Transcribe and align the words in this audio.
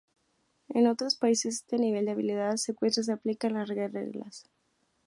En 0.69 0.87
otros 0.87 1.15
países, 1.15 1.57
este 1.57 1.77
nivel 1.77 2.05
de 2.05 2.13
habilidad 2.13 2.55
ecuestre 2.69 3.03
se 3.03 3.11
aplicaba 3.11 3.51
en 3.51 3.57
las 3.59 3.69
guerras. 3.91 4.45